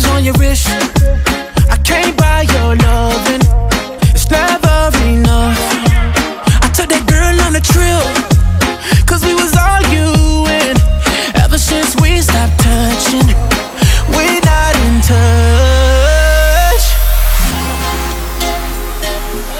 [0.00, 0.68] diamonds on your wrist.
[1.70, 3.40] I can't buy your loving.
[4.14, 5.58] It's never enough.
[6.62, 8.04] I took that girl on a trip.
[9.06, 10.76] Cause we was arguing.
[11.42, 13.28] Ever since we stopped touching,
[14.14, 16.84] we're not in touch.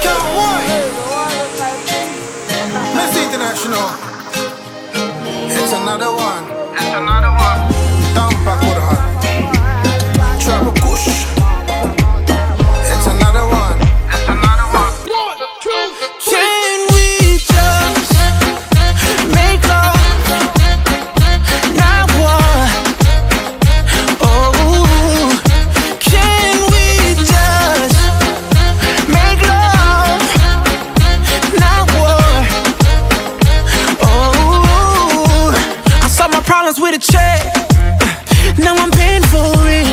[0.03, 0.61] Come on.
[2.95, 3.89] Let's international.
[5.51, 6.60] It's another one.
[36.71, 37.41] was with a check.
[37.99, 38.07] Uh,
[38.57, 39.87] now I'm paying for it.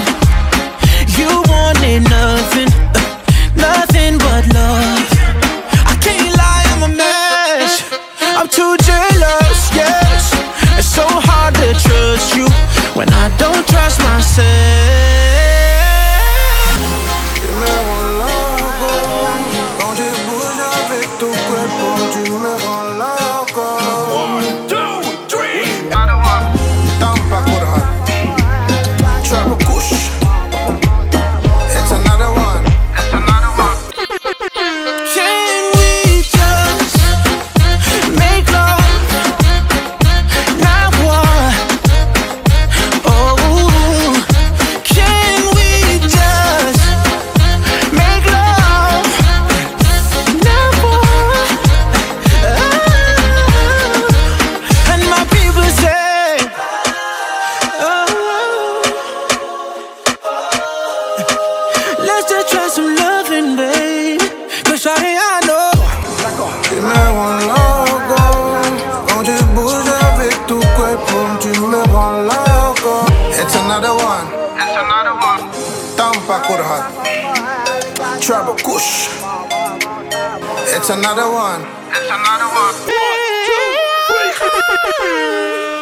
[1.18, 3.02] You wanted nothing, uh,
[3.56, 5.02] nothing but love.
[5.92, 7.82] I can't lie, I'm a mess.
[8.38, 10.22] I'm too jealous, yes.
[10.78, 12.46] It's so hard to trust you
[12.94, 14.46] when I don't trust myself.
[17.34, 18.38] Que me voló,
[19.78, 19.92] con
[21.18, 22.57] tu cuerpo,
[76.28, 78.20] Pakur Hat.
[78.20, 79.08] Tribal Kush.
[80.76, 81.62] It's another one.
[81.88, 82.74] It's another one.
[82.84, 82.98] one
[83.48, 83.72] two,
[85.00, 85.74] three.